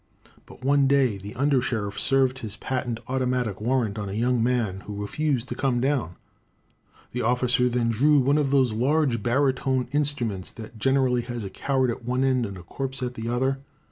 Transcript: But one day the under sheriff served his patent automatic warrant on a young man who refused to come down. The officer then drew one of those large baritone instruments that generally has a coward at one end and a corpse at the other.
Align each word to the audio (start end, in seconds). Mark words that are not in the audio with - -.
But 0.47 0.65
one 0.65 0.87
day 0.87 1.19
the 1.19 1.35
under 1.35 1.61
sheriff 1.61 1.99
served 1.99 2.39
his 2.39 2.57
patent 2.57 2.99
automatic 3.07 3.61
warrant 3.61 3.99
on 3.99 4.09
a 4.09 4.13
young 4.13 4.41
man 4.41 4.79
who 4.87 4.99
refused 4.99 5.47
to 5.49 5.55
come 5.55 5.79
down. 5.79 6.15
The 7.11 7.21
officer 7.21 7.69
then 7.69 7.89
drew 7.91 8.17
one 8.17 8.39
of 8.39 8.49
those 8.49 8.73
large 8.73 9.21
baritone 9.21 9.87
instruments 9.91 10.49
that 10.53 10.79
generally 10.79 11.21
has 11.21 11.43
a 11.43 11.51
coward 11.51 11.91
at 11.91 12.03
one 12.03 12.23
end 12.23 12.47
and 12.47 12.57
a 12.57 12.63
corpse 12.63 13.03
at 13.03 13.13
the 13.13 13.29
other. 13.29 13.59